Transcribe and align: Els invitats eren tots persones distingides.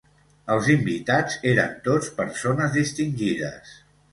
Els 0.53 0.69
invitats 0.75 1.35
eren 1.51 1.77
tots 1.89 2.09
persones 2.23 2.75
distingides. 2.79 3.79